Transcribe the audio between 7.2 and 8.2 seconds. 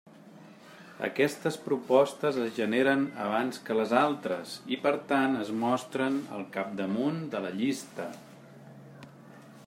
de la llista.